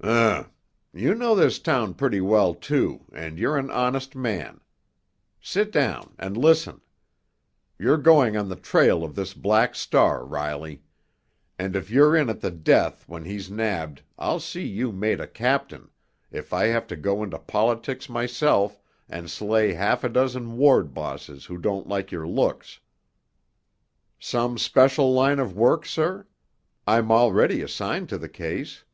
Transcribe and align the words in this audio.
"Um! 0.00 0.52
You 0.92 1.16
know 1.16 1.34
this 1.34 1.58
town 1.58 1.94
pretty 1.94 2.20
well, 2.20 2.54
too, 2.54 3.04
and 3.12 3.36
you're 3.36 3.56
an 3.58 3.68
honest 3.70 4.14
man. 4.14 4.60
Sit 5.40 5.72
down—and 5.72 6.36
listen. 6.36 6.80
You're 7.80 7.96
going 7.98 8.36
on 8.36 8.48
the 8.48 8.54
trail 8.56 9.02
of 9.02 9.16
this 9.16 9.34
Black 9.34 9.74
Star, 9.74 10.24
Riley. 10.24 10.82
And 11.58 11.74
if 11.74 11.90
you're 11.90 12.16
in 12.16 12.30
at 12.30 12.40
the 12.40 12.52
death 12.52 13.08
when 13.08 13.24
he's 13.24 13.50
nabbed 13.50 14.02
I'll 14.16 14.38
see 14.38 14.64
you 14.64 14.92
made 14.92 15.18
a 15.20 15.26
captain, 15.26 15.90
if 16.30 16.52
I 16.52 16.66
have 16.66 16.86
to 16.86 16.96
go 16.96 17.24
into 17.24 17.36
politics 17.38 18.08
myself 18.08 18.80
and 19.08 19.28
slay 19.28 19.72
half 19.72 20.04
a 20.04 20.08
dozen 20.08 20.56
ward 20.56 20.94
bosses 20.94 21.46
who 21.46 21.58
don't 21.58 21.88
like 21.88 22.12
your 22.12 22.26
looks." 22.26 22.78
"Some 24.20 24.58
special 24.58 25.12
line 25.12 25.40
of 25.40 25.56
work, 25.56 25.84
sir? 25.84 26.28
I'm 26.86 27.10
already 27.10 27.62
assigned 27.62 28.08
to 28.10 28.16
the 28.18 28.28
case." 28.28 28.84